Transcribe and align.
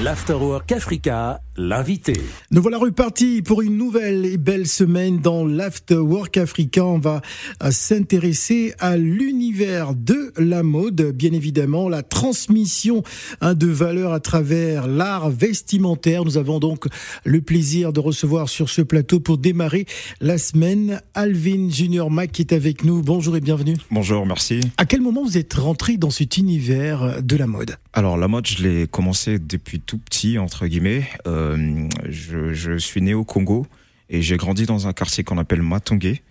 L'Afterwork 0.00 0.72
Africa, 0.72 1.42
l'invité. 1.54 2.14
Nous 2.50 2.62
voilà 2.62 2.78
repartis 2.78 3.42
pour 3.42 3.60
une 3.60 3.76
nouvelle 3.76 4.24
et 4.24 4.38
belle 4.38 4.66
semaine 4.66 5.20
dans 5.20 5.44
l'Afterwork 5.44 6.38
Africa. 6.38 6.82
On 6.82 6.98
va 6.98 7.20
euh, 7.62 7.70
s'intéresser 7.70 8.72
à 8.78 8.96
l'univers 8.96 9.94
de 9.94 10.32
la 10.38 10.62
mode, 10.62 11.12
bien 11.14 11.32
évidemment, 11.34 11.90
la 11.90 12.02
transmission 12.02 13.02
hein, 13.42 13.52
de 13.52 13.66
valeurs 13.66 14.14
à 14.14 14.20
travers 14.20 14.88
l'art 14.88 15.28
vestimentaire. 15.28 16.24
Nous 16.24 16.38
avons 16.38 16.58
donc 16.58 16.86
le 17.24 17.42
plaisir 17.42 17.92
de 17.92 18.00
recevoir 18.00 18.48
sur 18.48 18.70
ce 18.70 18.80
plateau 18.80 19.20
pour 19.20 19.36
démarrer 19.36 19.84
la 20.22 20.38
semaine 20.38 21.02
Alvin 21.12 21.68
Junior 21.68 22.10
Mac 22.10 22.32
qui 22.32 22.40
est 22.40 22.54
avec 22.54 22.82
nous. 22.82 23.02
Bonjour 23.02 23.36
et 23.36 23.40
bienvenue. 23.40 23.76
Bonjour, 23.90 24.24
merci. 24.24 24.60
À 24.78 24.86
quel 24.86 25.02
moment 25.02 25.22
vous 25.22 25.36
êtes 25.36 25.52
rentré 25.52 25.98
dans 25.98 26.10
cet 26.10 26.38
univers 26.38 27.22
de 27.22 27.36
la 27.36 27.46
mode? 27.46 27.76
Alors 27.92 28.16
la 28.16 28.26
mode, 28.26 28.46
je 28.46 28.62
l'ai 28.62 28.86
commencé 28.86 29.38
depuis 29.38 29.81
tout 29.86 29.98
petit, 29.98 30.38
entre 30.38 30.66
guillemets. 30.66 31.08
Euh, 31.26 31.88
je, 32.08 32.52
je, 32.52 32.78
suis 32.78 33.02
né 33.02 33.14
au 33.14 33.24
Congo 33.24 33.66
et 34.08 34.22
j'ai 34.22 34.36
grandi 34.36 34.66
dans 34.66 34.86
un 34.88 34.92
quartier 34.92 35.24
qu'on 35.24 35.38
appelle 35.38 35.62
Matongé. 35.62 36.22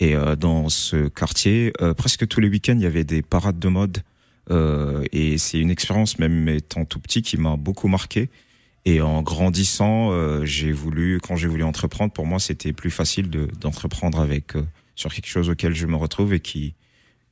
Et 0.00 0.14
euh, 0.14 0.36
dans 0.36 0.68
ce 0.68 1.08
quartier, 1.08 1.72
euh, 1.80 1.94
presque 1.94 2.26
tous 2.28 2.40
les 2.40 2.48
week-ends, 2.48 2.76
il 2.76 2.82
y 2.82 2.86
avait 2.86 3.04
des 3.04 3.22
parades 3.22 3.58
de 3.58 3.68
mode. 3.68 3.98
Euh, 4.50 5.04
et 5.12 5.38
c'est 5.38 5.58
une 5.58 5.70
expérience, 5.70 6.18
même 6.18 6.48
étant 6.48 6.84
tout 6.84 7.00
petit, 7.00 7.22
qui 7.22 7.36
m'a 7.36 7.56
beaucoup 7.56 7.88
marqué. 7.88 8.30
Et 8.84 9.00
en 9.00 9.22
grandissant, 9.22 10.12
euh, 10.12 10.44
j'ai 10.44 10.72
voulu, 10.72 11.20
quand 11.20 11.36
j'ai 11.36 11.48
voulu 11.48 11.62
entreprendre, 11.62 12.12
pour 12.12 12.26
moi, 12.26 12.38
c'était 12.38 12.72
plus 12.72 12.90
facile 12.90 13.28
de, 13.28 13.48
d'entreprendre 13.60 14.20
avec 14.20 14.56
euh, 14.56 14.62
sur 14.94 15.12
quelque 15.12 15.28
chose 15.28 15.50
auquel 15.50 15.74
je 15.74 15.86
me 15.86 15.96
retrouve 15.96 16.32
et 16.32 16.40
qui 16.40 16.74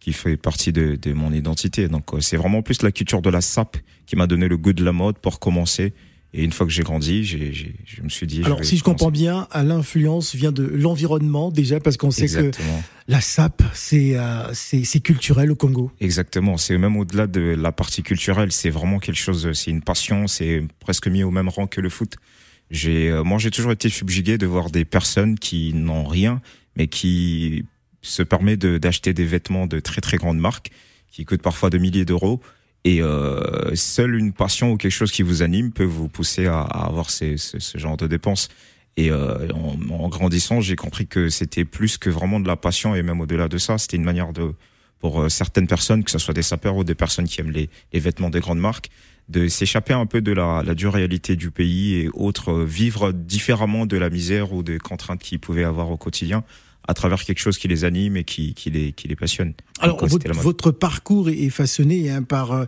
qui 0.06 0.12
fait 0.12 0.37
partie 0.37 0.73
de, 0.73 0.95
de 0.95 1.12
mon 1.12 1.33
identité. 1.33 1.88
Donc 1.88 2.05
c'est 2.20 2.37
vraiment 2.37 2.62
plus 2.62 2.83
la 2.83 2.92
culture 2.92 3.23
de 3.23 3.28
la 3.28 3.41
sape 3.41 3.77
qui 4.06 4.15
m'a 4.15 4.29
donné 4.29 4.46
le 4.46 4.56
goût 4.56 4.73
de 4.73 4.84
la 4.84 4.92
mode 4.92 5.19
pour 5.19 5.41
commencer. 5.41 5.95
Et 6.32 6.45
une 6.45 6.52
fois 6.52 6.65
que 6.65 6.73
j'ai 6.73 6.84
grandi, 6.84 7.24
j'ai, 7.24 7.52
j'ai, 7.52 7.74
je 7.84 8.02
me 8.02 8.09
suis 8.09 8.29
dit. 8.29 8.42
Alors, 8.45 8.62
si 8.65 8.77
je 8.77 8.84
comprends 8.84 9.10
bien, 9.10 9.49
l'influence 9.52 10.37
vient 10.37 10.52
de 10.52 10.62
l'environnement 10.62 11.51
déjà, 11.51 11.80
parce 11.80 11.96
qu'on 11.96 12.12
sait 12.12 12.23
Exactement. 12.23 12.79
que 12.79 13.12
la 13.12 13.21
sape, 13.21 13.65
c'est, 13.74 14.16
euh, 14.16 14.52
c'est, 14.52 14.84
c'est 14.84 15.01
culturel 15.01 15.51
au 15.51 15.57
Congo. 15.57 15.90
Exactement. 16.01 16.57
C'est 16.57 16.79
même 16.79 16.96
au-delà 16.96 17.27
de 17.27 17.40
la 17.40 17.73
partie 17.73 18.04
culturelle, 18.04 18.52
c'est 18.52 18.71
vraiment 18.71 19.01
quelque 19.01 19.18
chose. 19.18 19.51
C'est 19.54 19.73
une 19.73 19.82
passion. 19.82 20.29
C'est 20.29 20.62
presque 20.79 21.09
mis 21.09 21.24
au 21.24 21.32
même 21.32 21.49
rang 21.49 21.66
que 21.66 21.80
le 21.80 21.88
foot. 21.88 22.15
J'ai, 22.71 23.10
euh, 23.10 23.24
moi, 23.24 23.38
j'ai 23.38 23.51
toujours 23.51 23.73
été 23.73 23.88
subjugué 23.88 24.38
de 24.38 24.46
voir 24.46 24.71
des 24.71 24.84
personnes 24.84 25.37
qui 25.37 25.73
n'ont 25.74 26.04
rien, 26.04 26.40
mais 26.77 26.87
qui 26.87 27.65
se 28.07 28.23
permet 28.23 28.57
de, 28.57 28.79
d'acheter 28.79 29.12
des 29.12 29.24
vêtements 29.24 29.66
de 29.66 29.80
très 29.80 30.01
très 30.01 30.16
grandes 30.16 30.38
marques 30.38 30.71
qui 31.10 31.24
coûtent 31.24 31.43
parfois 31.43 31.71
de 31.71 31.79
milliers 31.79 32.04
d'euros. 32.04 32.40
Et 32.85 33.02
euh, 33.02 33.74
seule 33.74 34.15
une 34.15 34.32
passion 34.32 34.73
ou 34.73 34.76
quelque 34.76 34.93
chose 34.93 35.10
qui 35.10 35.23
vous 35.23 35.43
anime 35.43 35.73
peut 35.73 35.85
vous 35.85 36.09
pousser 36.09 36.46
à, 36.46 36.60
à 36.60 36.87
avoir 36.87 37.10
ces, 37.10 37.37
ce, 37.37 37.59
ce 37.59 37.79
genre 37.79 37.96
de 37.96 38.07
dépenses. 38.07 38.49
Et 38.96 39.10
euh, 39.10 39.49
en, 39.52 39.77
en, 39.90 40.09
grandissant, 40.09 40.60
j'ai 40.60 40.77
compris 40.77 41.07
que 41.07 41.29
c'était 41.29 41.65
plus 41.65 41.99
que 41.99 42.09
vraiment 42.09 42.38
de 42.38 42.46
la 42.46 42.57
passion 42.57 42.95
et 42.95 43.02
même 43.02 43.21
au-delà 43.21 43.49
de 43.49 43.59
ça, 43.59 43.77
c'était 43.77 43.96
une 43.96 44.04
manière 44.04 44.32
de 44.32 44.54
pour 44.99 45.21
euh, 45.21 45.29
certaines 45.29 45.66
personnes, 45.66 46.04
que 46.04 46.10
ce 46.10 46.18
soit 46.18 46.32
des 46.32 46.43
sapeurs 46.43 46.77
ou 46.77 46.84
des 46.84 46.95
personnes 46.95 47.27
qui 47.27 47.40
aiment 47.40 47.51
les, 47.51 47.68
les 47.93 48.01
vêtements 48.01 48.30
des 48.30 48.40
grandes 48.40 48.60
marques, 48.60 48.88
de 49.29 49.49
s'échapper 49.49 49.93
un 49.93 50.07
peu 50.07 50.21
de 50.21 50.32
la, 50.32 50.62
la 50.65 50.74
dure 50.74 50.93
réalité 50.93 51.37
du 51.37 51.51
pays 51.51 51.96
et 51.96 52.09
autres, 52.15 52.52
euh, 52.52 52.65
vivre 52.65 53.12
différemment 53.12 53.84
de 53.84 53.96
la 53.96 54.09
misère 54.10 54.52
ou 54.52 54.62
des 54.62 54.79
contraintes 54.79 55.21
qu'ils 55.21 55.40
pouvaient 55.40 55.65
avoir 55.65 55.90
au 55.90 55.96
quotidien 55.96 56.45
à 56.88 56.95
travers 56.95 57.23
quelque 57.24 57.38
chose 57.38 57.59
qui 57.59 57.68
les 57.68 57.84
anime 57.84 58.16
et 58.16 58.24
qui, 58.24 58.54
qui, 58.54 58.70
les, 58.70 58.92
qui 58.92 59.09
les 59.09 59.16
passionne. 59.16 59.54
Alors, 59.80 60.04
votre, 60.06 60.32
votre, 60.32 60.70
parcours 60.70 61.28
est 61.28 61.51
façonné 61.51 62.10
hein, 62.10 62.23
par 62.23 62.52
euh, 62.52 62.65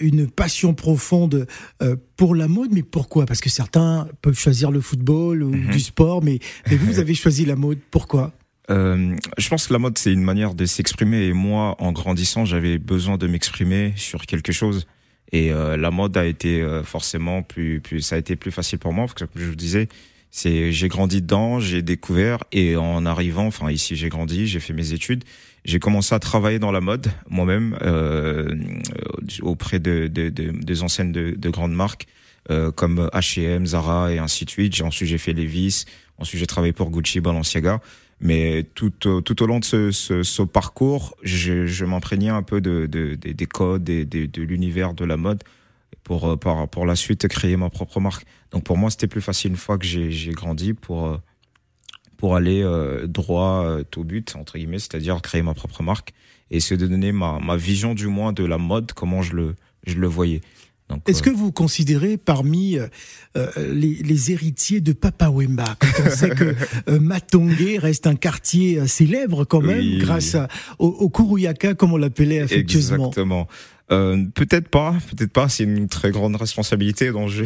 une 0.00 0.28
passion 0.28 0.74
profonde 0.74 1.46
euh, 1.82 1.96
pour 2.16 2.34
la 2.34 2.48
mode, 2.48 2.70
mais 2.72 2.82
pourquoi? 2.82 3.26
Parce 3.26 3.40
que 3.40 3.50
certains 3.50 4.08
peuvent 4.22 4.38
choisir 4.38 4.70
le 4.70 4.80
football 4.80 5.42
ou 5.42 5.54
-hmm. 5.54 5.70
du 5.70 5.80
sport, 5.80 6.22
mais, 6.22 6.38
mais 6.68 6.76
vous, 6.76 6.86
vous 6.86 6.98
avez 6.98 7.14
choisi 7.24 7.44
la 7.44 7.56
mode. 7.56 7.78
Pourquoi? 7.90 8.32
Euh, 8.70 9.16
je 9.36 9.48
pense 9.48 9.66
que 9.66 9.72
la 9.72 9.78
mode, 9.78 9.98
c'est 9.98 10.12
une 10.12 10.22
manière 10.22 10.54
de 10.54 10.64
s'exprimer. 10.64 11.24
Et 11.24 11.32
moi, 11.32 11.76
en 11.78 11.92
grandissant, 11.92 12.44
j'avais 12.44 12.78
besoin 12.78 13.18
de 13.18 13.26
m'exprimer 13.26 13.92
sur 13.96 14.26
quelque 14.26 14.52
chose. 14.52 14.86
Et 15.32 15.52
euh, 15.52 15.76
la 15.76 15.90
mode 15.90 16.16
a 16.16 16.24
été 16.24 16.60
euh, 16.60 16.82
forcément 16.82 17.42
plus, 17.42 17.80
plus, 17.80 18.00
ça 18.00 18.16
a 18.16 18.18
été 18.18 18.36
plus 18.36 18.50
facile 18.50 18.78
pour 18.78 18.92
moi 18.92 19.06
parce 19.06 19.14
que, 19.14 19.24
comme 19.24 19.42
je 19.42 19.48
vous 19.48 19.56
disais, 19.56 19.88
c'est 20.30 20.72
j'ai 20.72 20.88
grandi 20.88 21.22
dedans, 21.22 21.60
j'ai 21.60 21.82
découvert 21.82 22.38
et 22.52 22.76
en 22.76 23.04
arrivant, 23.04 23.46
enfin 23.46 23.70
ici 23.70 23.96
j'ai 23.96 24.08
grandi, 24.08 24.46
j'ai 24.46 24.60
fait 24.60 24.72
mes 24.72 24.92
études, 24.92 25.24
j'ai 25.64 25.78
commencé 25.78 26.14
à 26.14 26.18
travailler 26.18 26.58
dans 26.58 26.72
la 26.72 26.80
mode 26.80 27.08
moi-même 27.28 27.76
euh, 27.82 28.54
auprès 29.42 29.78
de, 29.78 30.06
de, 30.06 30.28
de, 30.28 30.50
des 30.52 30.82
enseignes 30.82 31.12
de, 31.12 31.34
de 31.36 31.50
grandes 31.50 31.74
marques 31.74 32.06
euh, 32.50 32.70
comme 32.70 33.10
H&M, 33.12 33.66
Zara 33.66 34.12
et 34.12 34.18
ainsi 34.18 34.44
de 34.44 34.50
suite. 34.50 34.80
Ensuite 34.80 35.08
j'ai 35.08 35.18
fait 35.18 35.32
Levi's, 35.32 35.84
ensuite 36.18 36.40
j'ai 36.40 36.46
travaillé 36.46 36.72
pour 36.72 36.90
Gucci, 36.90 37.20
Balenciaga. 37.20 37.80
Mais 38.22 38.66
tout, 38.74 38.90
tout 38.90 39.42
au 39.42 39.46
long 39.46 39.60
de 39.60 39.64
ce, 39.64 39.92
ce, 39.92 40.22
ce 40.22 40.42
parcours, 40.42 41.16
je, 41.22 41.64
je 41.64 41.84
m'imprégnais 41.86 42.28
un 42.28 42.42
peu 42.42 42.60
de, 42.60 42.84
de, 42.84 43.14
de, 43.14 43.32
des 43.32 43.46
codes 43.46 43.88
et 43.88 44.04
de 44.04 44.42
l'univers 44.42 44.92
de 44.92 45.06
la 45.06 45.16
mode 45.16 45.42
pour, 46.02 46.38
pour, 46.38 46.68
pour 46.68 46.86
la 46.86 46.96
suite 46.96 47.28
créer 47.28 47.56
ma 47.56 47.70
propre 47.70 48.00
marque. 48.00 48.24
Donc 48.50 48.64
pour 48.64 48.76
moi, 48.76 48.90
c'était 48.90 49.06
plus 49.06 49.20
facile 49.20 49.52
une 49.52 49.56
fois 49.56 49.78
que 49.78 49.86
j'ai 49.86 50.32
grandi 50.32 50.74
pour, 50.74 51.20
pour 52.20 52.36
aller 52.36 52.62
euh, 52.62 53.06
droit 53.06 53.64
euh, 53.64 53.82
au 53.96 54.04
but, 54.04 54.36
entre 54.36 54.58
guillemets, 54.58 54.78
c'est-à-dire 54.78 55.22
créer 55.22 55.42
ma 55.42 55.54
propre 55.54 55.82
marque 55.82 56.12
et 56.50 56.60
se 56.60 56.74
donner 56.74 57.12
ma, 57.12 57.38
ma 57.40 57.56
vision 57.56 57.94
du 57.94 58.08
moins 58.08 58.34
de 58.34 58.44
la 58.44 58.58
mode, 58.58 58.92
comment 58.92 59.22
je 59.22 59.34
le, 59.34 59.54
je 59.86 59.94
le 59.94 60.06
voyais. 60.06 60.42
Est-ce 61.06 61.22
que 61.22 61.30
vous 61.30 61.52
considérez 61.52 62.16
parmi 62.16 62.76
euh, 62.76 62.88
les, 63.56 63.94
les, 63.94 64.32
héritiers 64.32 64.80
de 64.80 64.92
Papa 64.92 65.30
Wemba 65.30 65.76
Quand 65.78 66.02
on 66.04 66.10
sait 66.10 66.30
que 66.30 66.54
euh, 66.88 66.98
Matongé 66.98 67.78
reste 67.78 68.08
un 68.08 68.16
quartier 68.16 68.86
célèbre 68.88 69.44
quand 69.44 69.60
même, 69.60 69.78
oui. 69.78 69.98
grâce 69.98 70.34
à, 70.34 70.48
au, 70.78 70.88
au 70.88 71.08
Kuruyaka, 71.08 71.74
comme 71.74 71.92
on 71.92 71.96
l'appelait 71.96 72.40
affectueusement? 72.40 73.08
Exactement. 73.08 73.46
Euh, 73.92 74.24
peut-être 74.34 74.68
pas, 74.68 74.94
peut-être 75.10 75.32
pas. 75.32 75.48
C'est 75.48 75.64
une 75.64 75.88
très 75.88 76.10
grande 76.10 76.36
responsabilité 76.36 77.10
dont 77.10 77.26
je, 77.26 77.44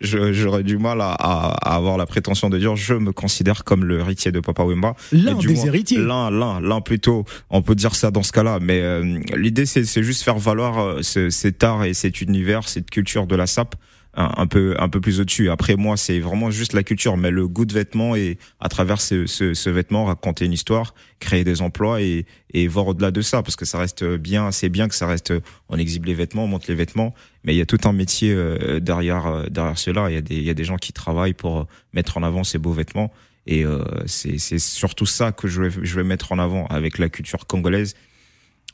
j'aurais 0.00 0.64
du 0.64 0.76
mal 0.76 1.00
à, 1.00 1.12
à, 1.12 1.74
avoir 1.76 1.96
la 1.96 2.06
prétention 2.06 2.50
de 2.50 2.58
dire 2.58 2.74
je 2.74 2.94
me 2.94 3.12
considère 3.12 3.64
comme 3.64 3.84
le 3.84 4.00
héritier 4.00 4.32
de 4.32 4.40
Papa 4.40 4.64
Wemba. 4.64 4.94
L'un 5.12 5.34
des 5.34 5.54
moins, 5.54 5.66
héritiers. 5.66 5.98
L'un, 5.98 6.30
l'un, 6.30 6.60
l'un 6.60 6.80
plutôt. 6.80 7.24
On 7.50 7.62
peut 7.62 7.76
dire 7.76 7.94
ça 7.94 8.10
dans 8.10 8.22
ce 8.22 8.32
cas-là. 8.32 8.58
Mais 8.60 8.80
euh, 8.80 9.20
l'idée, 9.36 9.66
c'est, 9.66 9.84
c'est 9.84 10.02
juste 10.02 10.22
faire 10.22 10.38
valoir 10.38 10.78
euh, 10.78 11.02
ce, 11.02 11.30
cet 11.30 11.62
art 11.62 11.84
et 11.84 11.94
cet 11.94 12.20
univers, 12.20 12.68
cette 12.68 12.90
culture 12.90 13.26
de 13.26 13.36
la 13.36 13.46
sape 13.46 13.76
un, 14.18 14.46
peu 14.48 14.74
un 14.78 14.88
peu 14.88 15.00
plus 15.00 15.20
au-dessus. 15.20 15.48
Après 15.48 15.76
moi, 15.76 15.96
c'est 15.96 16.18
vraiment 16.18 16.50
juste 16.50 16.72
la 16.72 16.82
culture, 16.82 17.16
mais 17.16 17.30
le 17.30 17.46
goût 17.46 17.64
de 17.64 17.72
vêtements 17.72 18.16
et 18.16 18.36
à 18.58 18.68
travers 18.68 19.00
ce, 19.00 19.26
ce, 19.26 19.54
ce 19.54 19.70
vêtement 19.70 20.06
raconter 20.06 20.44
une 20.44 20.52
histoire, 20.52 20.94
créer 21.20 21.44
des 21.44 21.62
emplois 21.62 22.02
et, 22.02 22.26
et 22.52 22.66
voir 22.66 22.88
au-delà 22.88 23.12
de 23.12 23.20
ça, 23.20 23.42
parce 23.42 23.54
que 23.54 23.64
ça 23.64 23.78
reste 23.78 24.04
bien, 24.04 24.50
c'est 24.50 24.68
bien 24.68 24.88
que 24.88 24.96
ça 24.96 25.06
reste, 25.06 25.32
on 25.68 25.78
exhibe 25.78 26.06
les 26.06 26.14
vêtements, 26.14 26.44
on 26.44 26.48
monte 26.48 26.66
les 26.66 26.74
vêtements, 26.74 27.14
mais 27.44 27.54
il 27.54 27.58
y 27.58 27.60
a 27.60 27.66
tout 27.66 27.78
un 27.84 27.92
métier 27.92 28.32
euh, 28.32 28.80
derrière 28.80 29.26
euh, 29.26 29.46
derrière 29.48 29.78
cela. 29.78 30.10
Il 30.10 30.14
y 30.14 30.18
a 30.18 30.20
des 30.20 30.36
il 30.36 30.42
y 30.42 30.50
a 30.50 30.54
des 30.54 30.64
gens 30.64 30.76
qui 30.76 30.92
travaillent 30.92 31.34
pour 31.34 31.68
mettre 31.92 32.18
en 32.18 32.22
avant 32.24 32.42
ces 32.42 32.58
beaux 32.58 32.72
vêtements. 32.72 33.12
Et 33.46 33.64
euh, 33.64 33.82
c'est 34.06 34.58
surtout 34.58 35.06
ça 35.06 35.32
que 35.32 35.48
je 35.48 35.62
vais 35.62 35.70
je 35.82 35.94
vais 35.94 36.04
mettre 36.04 36.32
en 36.32 36.38
avant 36.38 36.66
avec 36.66 36.98
la 36.98 37.08
culture 37.08 37.46
congolaise 37.46 37.94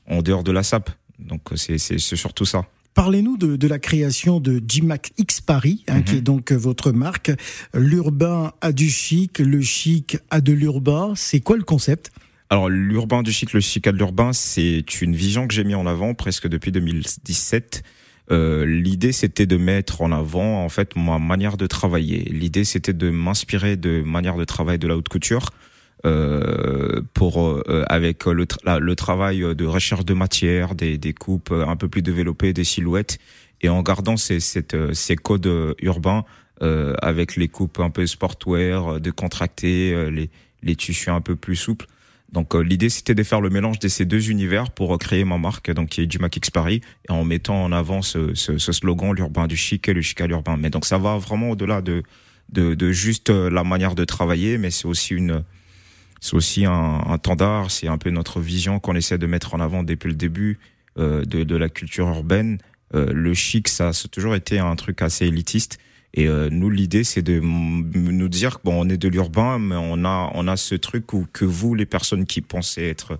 en 0.09 0.23
dehors 0.23 0.43
de 0.43 0.53
la 0.53 0.63
sape. 0.63 0.91
Donc 1.19 1.43
c'est 1.55 1.79
surtout 1.99 2.45
ça. 2.45 2.65
Parlez-nous 2.95 3.37
de, 3.37 3.57
de, 3.57 3.69
la 3.69 3.79
création 3.79 4.39
de 4.39 4.63
Jimac 4.67 5.13
X 5.19 5.41
Paris, 5.41 5.85
hein, 5.89 5.97
mm 5.97 6.01
-hmm. 6.01 6.05
qui 6.05 6.17
est 6.17 6.21
donc 6.21 6.53
votre 6.53 6.93
marque. 6.93 7.33
L'urbain 7.75 8.53
a 8.61 8.71
du 8.73 8.89
chic, 8.89 9.41
le 9.41 9.61
chic 9.61 10.19
a 10.31 10.41
de 10.41 10.53
l'urbain. 10.53 11.13
C'est 11.17 11.41
quoi 11.41 11.57
le 11.57 11.65
concept? 11.65 12.13
Alors 12.51 12.69
l'urbain 12.69 13.23
du 13.23 13.33
chic, 13.33 13.53
le 13.53 13.61
chic 13.61 13.87
a 13.87 13.93
de 13.93 13.97
l'urbain, 13.97 14.33
c'est 14.33 14.85
une 15.01 15.17
vision 15.17 15.49
que 15.49 15.55
j'ai 15.55 15.65
mis 15.65 15.75
en 15.75 15.87
avant 15.87 16.15
presque 16.15 16.47
depuis 16.47 16.71
2017. 16.71 17.83
Euh, 18.31 18.65
l'idée 18.65 19.13
c'était 19.13 19.47
de 19.47 19.57
mettre 19.57 20.01
en 20.01 20.11
avant 20.13 20.65
en 20.65 20.69
fait 20.69 20.95
ma 20.97 21.19
manière 21.19 21.57
de 21.57 21.67
travailler. 21.67 22.25
L'idée 22.31 22.65
c'était 22.65 22.93
de 22.93 23.11
m'inspirer 23.11 23.77
de 23.77 24.03
manière 24.03 24.37
de 24.37 24.45
travail 24.45 24.79
de 24.79 24.87
la 24.87 24.97
haute 24.97 25.09
couture. 25.09 25.51
Euh, 26.07 27.01
pour 27.15 27.43
euh, 27.43 27.83
avec 27.89 28.27
le, 28.27 28.45
tra 28.45 28.79
le, 28.79 28.95
travail 28.95 29.41
de 29.55 29.65
recherche 29.65 30.05
de 30.05 30.13
matière, 30.13 30.75
des, 30.75 30.99
des, 30.99 31.15
coupes 31.15 31.51
un 31.51 31.77
peu 31.77 31.89
plus 31.89 32.03
développées, 32.03 32.53
des 32.53 32.65
silhouettes, 32.65 33.19
et 33.63 33.71
en 33.71 33.83
gardant 33.83 34.19
ces, 34.19 34.39
ces 34.39 35.17
codes 35.17 35.75
urbains 35.81 36.25
euh, 36.61 36.93
avec 37.01 37.37
les 37.37 37.49
coupes 37.49 37.81
un 37.81 37.89
peu 37.89 38.07
sportwear, 38.07 39.01
de 39.01 39.11
contracter, 39.11 40.11
les, 40.11 40.29
les 40.63 40.77
tissus 40.77 41.09
un 41.09 41.23
peu 41.23 41.37
plus 41.37 41.57
souples. 41.57 41.87
Donc 42.33 42.55
l'idée 42.55 42.91
c'était 42.91 43.15
de 43.15 43.23
faire 43.23 43.41
le 43.41 43.49
mélange 43.49 43.79
de 43.79 43.89
ces 43.89 44.05
deux 44.05 44.31
univers 44.31 44.73
pour 44.73 44.99
créer 44.99 45.25
ma 45.25 45.39
marque, 45.39 45.71
donc 45.71 45.89
qui 45.89 46.03
est 46.03 46.07
du 46.07 46.19
Mac 46.19 46.37
X 46.37 46.51
Paris, 46.51 46.83
en 47.09 47.25
mettant 47.25 47.65
en 47.65 47.73
avant 47.73 48.03
ce, 48.03 48.35
ce, 48.35 48.59
ce 48.59 48.73
slogan 48.73 49.15
l'urbain 49.15 49.47
du 49.47 49.57
chic 49.57 49.89
et 49.89 49.95
le 49.95 50.03
chic 50.03 50.21
à 50.21 50.27
l'urbain. 50.27 50.59
Mais 50.59 50.69
donc 50.69 50.85
ça 50.85 50.99
va 50.99 51.17
vraiment 51.17 51.51
au-delà 51.51 51.81
de, 51.81 52.03
de, 52.51 52.75
de 52.75 52.93
juste 52.93 53.31
la 53.31 53.65
manière 53.65 53.95
de 53.95 54.05
travailler, 54.05 54.59
mais 54.59 54.71
c'est 54.71 54.87
aussi 54.87 55.15
une 55.15 55.45
c'est 56.25 56.35
aussi 56.35 56.65
un, 56.65 57.03
un 57.07 57.19
temps 57.19 57.37
d'art, 57.37 57.71
c'est 57.71 57.87
un 57.87 57.99
peu 57.99 58.09
notre 58.09 58.41
vision 58.41 58.81
qu'on 58.81 58.95
essaie 58.95 59.19
de 59.19 59.27
mettre 59.27 59.55
en 59.55 59.61
avant 59.61 59.83
depuis 59.83 60.09
le 60.09 60.15
début 60.15 60.59
euh, 60.99 61.23
de, 61.25 61.45
de, 61.45 61.57
la 61.57 61.69
culture 61.69 62.09
urbaine, 62.09 62.59
le 62.93 63.35
chic, 63.35 63.67
ça 63.67 63.89
a 63.89 64.09
toujours 64.09 64.37
été 64.37 64.61
un 64.61 64.77
truc 64.77 65.03
assez 65.03 65.27
élitiste. 65.27 65.79
Et 66.17 66.29
nous, 66.29 66.71
l'idée, 66.71 67.03
c'est 67.03 67.23
de 67.23 67.41
nous 67.41 68.29
dire 68.29 68.61
bon, 68.63 68.87
on 68.87 68.89
est 68.89 68.97
de 68.97 69.09
l'urbain, 69.09 69.59
mais 69.59 69.75
on 69.75 70.05
a 70.05 70.31
on 70.33 70.47
a 70.47 70.57
ce 70.57 70.77
truc 70.77 71.13
où 71.13 71.27
que 71.33 71.45
vous, 71.45 71.75
les 71.75 71.87
personnes 71.87 72.25
qui 72.25 72.41
pensaient 72.41 72.89
être 72.89 73.19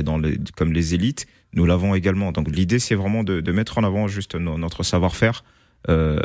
dans 0.00 0.16
les, 0.16 0.38
comme 0.56 0.72
les 0.72 0.94
élites, 0.94 1.26
nous 1.54 1.66
l'avons 1.66 1.96
également. 1.96 2.30
Donc 2.30 2.48
l'idée, 2.48 2.78
c'est 2.78 2.94
vraiment 2.94 3.24
de, 3.24 3.40
de, 3.40 3.52
mettre 3.52 3.78
en 3.78 3.82
avant 3.82 4.06
juste 4.06 4.36
notre 4.36 4.84
savoir-faire. 4.84 5.42
Euh, 5.88 6.18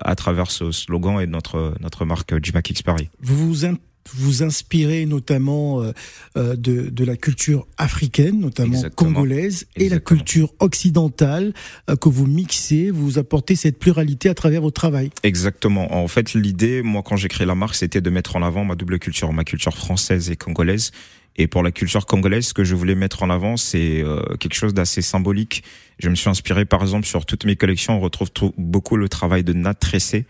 à 0.00 0.16
travers 0.16 0.50
ce 0.50 0.72
slogan 0.72 1.20
et 1.20 1.26
notre 1.28 1.74
notre 1.78 2.04
marque 2.04 2.34
Jimak 2.42 2.82
Paris. 2.84 3.10
Vous 3.20 3.36
vous 3.36 3.64
vous 4.12 4.42
inspirez 4.42 5.06
notamment 5.06 5.82
euh, 5.82 5.92
euh, 6.36 6.56
de, 6.56 6.90
de, 6.90 7.04
la 7.04 7.16
culture 7.16 7.66
africaine, 7.78 8.40
notamment 8.40 8.80
congolaise, 8.94 9.66
et 9.76 9.88
la 9.88 9.98
culture 9.98 10.52
occidentale 10.58 11.52
que 12.00 12.08
vous 12.08 12.26
mixez, 12.26 12.90
vous 12.90 13.18
apportez 13.18 13.56
cette 13.56 13.78
pluralité 13.78 14.28
à 14.28 14.34
travers 14.34 14.60
votre 14.60 14.80
travail. 14.80 15.10
Exactement. 15.22 15.94
En 15.94 16.08
fait, 16.08 16.34
l'idée, 16.34 16.82
moi, 16.82 17.02
quand 17.04 17.16
j'ai 17.16 17.28
créé 17.28 17.46
la 17.46 17.54
marque, 17.54 17.74
c'était 17.74 18.00
de 18.00 18.10
mettre 18.10 18.36
en 18.36 18.42
avant 18.42 18.64
ma 18.64 18.74
double 18.74 18.98
culture, 18.98 19.32
ma 19.32 19.44
culture 19.44 19.76
française 19.76 20.30
et 20.30 20.36
congolaise, 20.36 20.92
et 21.36 21.46
pour 21.46 21.62
la 21.62 21.72
culture 21.72 22.06
congolaise, 22.06 22.48
ce 22.48 22.54
que 22.54 22.64
je 22.64 22.74
voulais 22.74 22.94
mettre 22.94 23.22
en 23.22 23.30
avant, 23.30 23.56
c'est 23.56 24.02
euh, 24.02 24.22
quelque 24.38 24.54
chose 24.54 24.72
d'assez 24.72 25.02
symbolique. 25.02 25.64
Je 25.98 26.08
me 26.08 26.14
suis 26.14 26.30
inspiré, 26.30 26.64
par 26.64 26.82
exemple, 26.82 27.06
sur 27.06 27.26
toutes 27.26 27.44
mes 27.44 27.56
collections, 27.56 27.96
on 27.96 28.00
retrouve 28.00 28.30
beaucoup 28.56 28.96
le 28.96 29.08
travail 29.08 29.42
de 29.42 29.52
natte 29.52 29.80
tressée. 29.80 30.26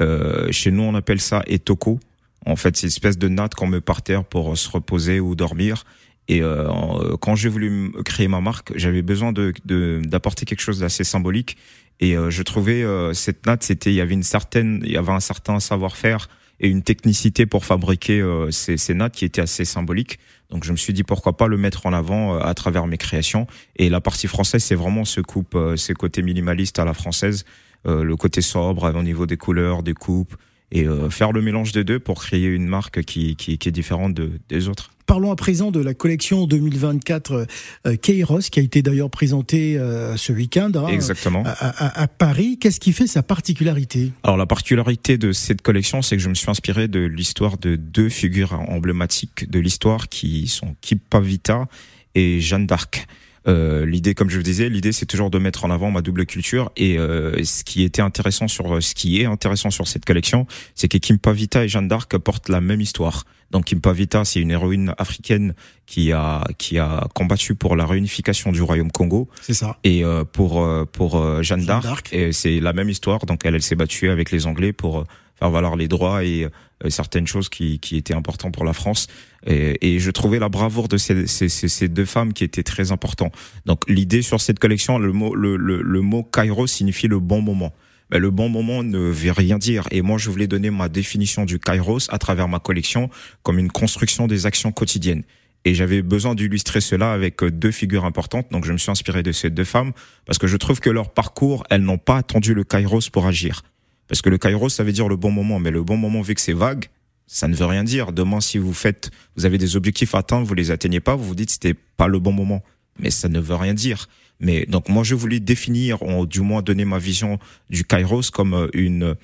Euh, 0.00 0.50
chez 0.50 0.70
nous, 0.70 0.82
on 0.82 0.94
appelle 0.94 1.20
ça 1.20 1.42
etoko. 1.46 2.00
En 2.46 2.56
fait, 2.56 2.76
c'est 2.76 2.86
une 2.86 2.88
espèce 2.88 3.18
de 3.18 3.28
natte 3.28 3.54
qu'on 3.54 3.66
met 3.66 3.80
par 3.80 4.02
terre 4.02 4.24
pour 4.24 4.56
se 4.56 4.68
reposer 4.70 5.20
ou 5.20 5.34
dormir. 5.34 5.84
Et 6.28 6.42
euh, 6.42 7.16
quand 7.20 7.34
j'ai 7.34 7.48
voulu 7.48 7.92
créer 8.04 8.28
ma 8.28 8.40
marque, 8.40 8.72
j'avais 8.76 9.02
besoin 9.02 9.32
d'apporter 9.32 10.44
quelque 10.44 10.60
chose 10.60 10.80
d'assez 10.80 11.04
symbolique. 11.04 11.56
Et 12.00 12.16
euh, 12.16 12.30
je 12.30 12.42
trouvais 12.42 12.82
euh, 12.82 13.12
cette 13.12 13.46
natte, 13.46 13.62
c'était, 13.62 13.90
il 13.90 13.96
y 13.96 14.00
avait 14.00 14.14
une 14.14 14.22
certaine, 14.22 14.80
il 14.84 14.92
y 14.92 14.96
avait 14.96 15.12
un 15.12 15.20
certain 15.20 15.58
savoir-faire 15.58 16.28
et 16.60 16.68
une 16.68 16.82
technicité 16.82 17.46
pour 17.46 17.64
fabriquer 17.64 18.20
euh, 18.20 18.50
ces, 18.50 18.76
ces, 18.76 18.94
nattes 18.94 19.14
qui 19.14 19.24
étaient 19.24 19.40
assez 19.40 19.64
symboliques. 19.64 20.18
Donc 20.50 20.64
je 20.64 20.72
me 20.72 20.76
suis 20.76 20.92
dit 20.92 21.04
pourquoi 21.04 21.36
pas 21.36 21.46
le 21.46 21.56
mettre 21.56 21.86
en 21.86 21.92
avant 21.92 22.34
euh, 22.34 22.40
à 22.40 22.54
travers 22.54 22.86
mes 22.86 22.98
créations. 22.98 23.46
Et 23.76 23.88
la 23.88 24.00
partie 24.00 24.26
française, 24.26 24.62
c'est 24.62 24.74
vraiment 24.74 25.04
ce 25.04 25.20
coupe, 25.20 25.54
euh, 25.54 25.76
ces 25.76 25.94
côtés 25.94 26.22
minimalistes 26.22 26.78
à 26.78 26.84
la 26.84 26.94
française, 26.94 27.44
le 27.84 28.16
côté 28.16 28.42
sobre 28.42 28.92
au 28.94 29.02
niveau 29.02 29.24
des 29.24 29.38
couleurs, 29.38 29.82
des 29.82 29.94
coupes, 29.94 30.34
et 30.70 30.86
faire 31.10 31.32
le 31.32 31.40
mélange 31.40 31.72
des 31.72 31.84
deux 31.84 31.98
pour 31.98 32.22
créer 32.22 32.46
une 32.46 32.66
marque 32.66 33.02
qui, 33.02 33.36
qui, 33.36 33.58
qui 33.58 33.68
est 33.68 33.72
différente 33.72 34.14
de, 34.14 34.32
des 34.48 34.68
autres. 34.68 34.90
Parlons 35.08 35.32
à 35.32 35.36
présent 35.36 35.70
de 35.70 35.80
la 35.80 35.94
collection 35.94 36.46
2024 36.46 37.46
euh, 37.86 37.96
Kairos, 37.96 38.40
qui 38.40 38.60
a 38.60 38.62
été 38.62 38.82
d'ailleurs 38.82 39.08
présentée 39.08 39.78
euh, 39.78 40.18
ce 40.18 40.34
week-end 40.34 40.70
hein, 40.74 40.88
Exactement. 40.88 41.44
À, 41.46 42.02
à, 42.02 42.06
Paris. 42.08 42.58
Qu'est-ce 42.60 42.78
qui 42.78 42.92
fait 42.92 43.06
sa 43.06 43.22
particularité? 43.22 44.12
Alors 44.22 44.36
la 44.36 44.44
particularité 44.44 45.16
de 45.16 45.32
cette 45.32 45.62
collection, 45.62 46.02
c'est 46.02 46.18
que 46.18 46.22
je 46.22 46.28
me 46.28 46.34
suis 46.34 46.50
inspiré 46.50 46.88
de 46.88 47.00
l'histoire 47.00 47.56
de 47.56 47.76
deux 47.76 48.10
figures 48.10 48.52
emblématiques 48.52 49.50
de 49.50 49.58
l'histoire 49.58 50.10
qui 50.10 50.46
sont 50.46 50.76
Kip 50.82 51.00
Pavita 51.08 51.68
et 52.14 52.42
Jeanne 52.42 52.66
d'Arc. 52.66 53.06
Euh, 53.46 53.86
l'idée, 53.86 54.14
comme 54.14 54.30
je 54.30 54.36
vous 54.36 54.42
disais, 54.42 54.68
l'idée 54.68 54.92
c'est 54.92 55.06
toujours 55.06 55.30
de 55.30 55.38
mettre 55.38 55.64
en 55.64 55.70
avant 55.70 55.90
ma 55.90 56.02
double 56.02 56.26
culture. 56.26 56.70
Et 56.76 56.98
euh, 56.98 57.42
ce 57.44 57.64
qui 57.64 57.82
était 57.82 58.02
intéressant 58.02 58.48
sur 58.48 58.82
ce 58.82 58.94
qui 58.94 59.20
est 59.20 59.26
intéressant 59.26 59.70
sur 59.70 59.86
cette 59.86 60.04
collection, 60.04 60.46
c'est 60.74 60.88
que 60.88 60.98
Kim 60.98 61.18
Pavita 61.18 61.64
et 61.64 61.68
Jeanne 61.68 61.88
d'Arc 61.88 62.16
portent 62.18 62.48
la 62.48 62.60
même 62.60 62.80
histoire. 62.80 63.24
Donc 63.50 63.66
Kim 63.66 63.80
Pavita, 63.80 64.24
c'est 64.24 64.40
une 64.40 64.50
héroïne 64.50 64.94
africaine 64.98 65.54
qui 65.86 66.12
a 66.12 66.44
qui 66.58 66.78
a 66.78 67.08
combattu 67.14 67.54
pour 67.54 67.76
la 67.76 67.86
réunification 67.86 68.52
du 68.52 68.60
royaume 68.60 68.92
Congo. 68.92 69.28
C'est 69.40 69.54
ça. 69.54 69.78
Et 69.84 70.04
euh, 70.04 70.24
pour 70.24 70.62
euh, 70.62 70.84
pour 70.84 71.16
euh, 71.16 71.42
Jeanne 71.42 71.64
d'Arc, 71.64 72.14
c'est 72.32 72.60
la 72.60 72.72
même 72.72 72.90
histoire. 72.90 73.24
Donc 73.26 73.44
elle, 73.44 73.54
elle 73.54 73.62
s'est 73.62 73.76
battue 73.76 74.10
avec 74.10 74.30
les 74.30 74.46
Anglais 74.46 74.72
pour 74.72 75.04
faire 75.38 75.50
valoir 75.50 75.76
les 75.76 75.88
droits 75.88 76.24
et 76.24 76.46
certaines 76.88 77.26
choses 77.26 77.48
qui, 77.48 77.78
qui 77.80 77.96
étaient 77.96 78.14
importantes 78.14 78.54
pour 78.54 78.64
la 78.64 78.72
France. 78.72 79.06
Et, 79.46 79.94
et 79.94 79.98
je 79.98 80.10
trouvais 80.10 80.38
la 80.38 80.48
bravoure 80.48 80.88
de 80.88 80.96
ces, 80.96 81.26
ces, 81.26 81.48
ces, 81.48 81.88
deux 81.88 82.04
femmes 82.04 82.32
qui 82.32 82.44
étaient 82.44 82.62
très 82.62 82.92
important. 82.92 83.30
Donc 83.66 83.82
l'idée 83.88 84.22
sur 84.22 84.40
cette 84.40 84.58
collection, 84.58 84.98
le 84.98 85.12
mot 85.12 85.34
le, 85.34 85.56
le, 85.56 85.82
le 85.82 86.00
mot 86.00 86.22
Cairo 86.22 86.66
signifie 86.66 87.08
le 87.08 87.18
bon 87.18 87.40
moment 87.40 87.72
ben, 88.10 88.18
le 88.18 88.30
bon 88.30 88.48
moment 88.48 88.82
ne 88.82 88.98
veut 88.98 89.32
rien 89.32 89.58
dire. 89.58 89.86
Et 89.90 90.02
moi, 90.02 90.18
je 90.18 90.30
voulais 90.30 90.46
donner 90.46 90.70
ma 90.70 90.88
définition 90.88 91.44
du 91.44 91.58
kairos 91.58 92.08
à 92.08 92.18
travers 92.18 92.48
ma 92.48 92.58
collection 92.58 93.10
comme 93.42 93.58
une 93.58 93.70
construction 93.70 94.26
des 94.26 94.46
actions 94.46 94.72
quotidiennes. 94.72 95.24
Et 95.64 95.74
j'avais 95.74 96.02
besoin 96.02 96.34
d'illustrer 96.34 96.80
cela 96.80 97.12
avec 97.12 97.42
euh, 97.42 97.50
deux 97.50 97.72
figures 97.72 98.04
importantes. 98.04 98.46
Donc, 98.50 98.64
je 98.64 98.72
me 98.72 98.78
suis 98.78 98.90
inspiré 98.90 99.22
de 99.22 99.32
ces 99.32 99.50
deux 99.50 99.64
femmes 99.64 99.92
parce 100.24 100.38
que 100.38 100.46
je 100.46 100.56
trouve 100.56 100.80
que 100.80 100.88
leur 100.88 101.10
parcours, 101.10 101.64
elles 101.68 101.82
n'ont 101.82 101.98
pas 101.98 102.16
attendu 102.16 102.54
le 102.54 102.64
kairos 102.64 103.10
pour 103.10 103.26
agir. 103.26 103.62
Parce 104.08 104.22
que 104.22 104.30
le 104.30 104.38
kairos, 104.38 104.70
ça 104.70 104.84
veut 104.84 104.92
dire 104.92 105.08
le 105.08 105.16
bon 105.16 105.30
moment. 105.30 105.60
Mais 105.60 105.70
le 105.70 105.82
bon 105.82 105.96
moment, 105.96 106.22
vu 106.22 106.34
que 106.34 106.40
c'est 106.40 106.52
vague, 106.52 106.86
ça 107.26 107.46
ne 107.46 107.54
veut 107.54 107.66
rien 107.66 107.84
dire. 107.84 108.12
Demain, 108.12 108.40
si 108.40 108.58
vous 108.58 108.72
faites, 108.72 109.10
vous 109.36 109.44
avez 109.44 109.58
des 109.58 109.76
objectifs 109.76 110.14
à 110.14 110.18
atteindre, 110.18 110.46
vous 110.46 110.54
les 110.54 110.70
atteignez 110.70 111.00
pas, 111.00 111.14
vous 111.14 111.24
vous 111.24 111.34
dites 111.34 111.50
c'était 111.50 111.74
pas 111.74 112.08
le 112.08 112.18
bon 112.18 112.32
moment. 112.32 112.62
Mais 112.98 113.10
ça 113.10 113.28
ne 113.28 113.38
veut 113.38 113.54
rien 113.54 113.74
dire. 113.74 114.08
Mais 114.40 114.66
donc 114.66 114.88
moi 114.88 115.04
je 115.04 115.14
voulais 115.14 115.40
définir, 115.40 116.02
ou 116.02 116.26
du 116.26 116.40
moins 116.40 116.62
donner 116.62 116.84
ma 116.84 116.98
vision 116.98 117.38
du 117.70 117.84
Kairos 117.84 118.30
comme 118.32 118.54
euh, 118.54 118.68
une 118.72 119.14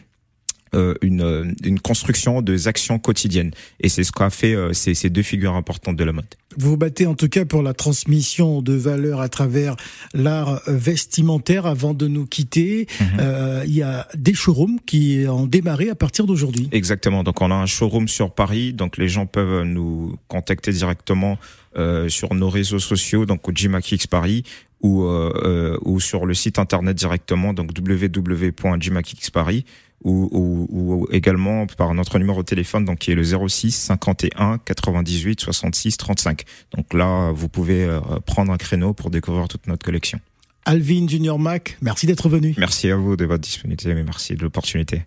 une, 1.03 1.23
euh, 1.23 1.45
une 1.65 1.81
construction 1.81 2.43
des 2.43 2.69
actions 2.69 2.99
quotidiennes. 2.99 3.53
Et 3.81 3.89
c'est 3.89 4.05
ce 4.05 4.13
qu'a 4.13 4.31
fait 4.31 4.57
ces, 4.73 4.95
ces 4.95 5.11
deux 5.11 5.23
figures 5.23 5.55
importantes 5.55 5.97
de 5.97 6.05
la 6.05 6.13
mode. 6.13 6.27
Vous 6.57 6.71
vous 6.71 6.77
battez 6.77 7.07
en 7.07 7.15
tout 7.15 7.29
cas 7.29 7.45
pour 7.45 7.63
la 7.63 7.75
transmission 7.75 8.63
de 8.63 8.75
valeurs 8.75 9.21
à 9.21 9.29
travers 9.29 9.77
l'art 10.13 10.61
vestimentaire. 10.67 11.67
Avant 11.67 11.95
de 11.95 12.07
nous 12.07 12.27
quitter, 12.27 12.87
mhm. 13.01 13.07
euh, 13.21 13.65
il 13.67 13.75
y 13.75 13.83
a 13.83 14.07
des 14.15 14.35
showrooms 14.35 14.79
qui 14.87 15.25
ont 15.29 15.47
démarré 15.47 15.91
à 15.91 15.95
partir 15.95 16.27
d'aujourd'hui. 16.27 16.69
Exactement. 16.73 17.25
Donc 17.25 17.41
on 17.41 17.51
a 17.51 17.55
un 17.55 17.67
showroom 17.67 18.09
sur 18.09 18.33
Paris. 18.33 18.73
Donc 18.73 18.97
les 18.97 19.09
gens 19.09 19.27
peuvent 19.27 19.65
nous 19.65 20.17
contacter 20.29 20.73
directement 20.73 21.39
euh, 21.77 22.09
sur 22.09 22.35
nos 22.35 22.51
réseaux 22.51 22.79
sociaux, 22.79 23.27
donc 23.27 23.49
au 23.49 23.53
Jimakix 23.53 24.07
Paris, 24.09 24.45
ou, 24.81 25.03
euh, 25.03 25.33
euh, 25.45 25.77
ou 25.83 25.99
sur 25.99 26.25
le 26.25 26.35
site 26.35 26.61
internet 26.61 26.97
directement, 26.97 27.53
donc 27.53 27.71
www.jimakixparis, 27.77 29.65
ou, 30.05 30.29
ou, 30.31 30.67
ou, 30.71 31.07
également 31.11 31.67
par 31.67 31.93
notre 31.95 32.19
numéro 32.19 32.43
de 32.43 32.47
téléphone, 32.47 32.85
donc 32.85 32.99
qui 32.99 33.11
est 33.11 33.15
le 33.15 33.25
06 33.25 33.73
51 33.73 34.59
98 34.59 35.41
66 35.41 35.97
35. 35.97 36.43
Donc 36.77 36.93
là, 36.95 37.33
vous 37.33 37.49
pouvez 37.49 37.85
euh, 37.85 38.01
prendre 38.27 38.53
un 38.53 38.57
créneau 38.57 38.93
pour 38.93 39.11
découvrir 39.11 39.49
toute 39.49 39.67
notre 39.67 39.85
collection. 39.85 40.21
Alvin 40.67 41.07
Junior 41.07 41.39
Mac, 41.39 41.77
merci 41.83 42.07
d'être 42.07 42.29
venu. 42.29 42.55
Merci 42.57 42.91
à 42.91 42.97
vous 42.97 43.17
de 43.17 43.25
votre 43.25 43.43
disponibilité, 43.43 43.95
mais 43.95 44.05
merci 44.05 44.35
de 44.35 44.43
l'opportunité. 44.43 45.03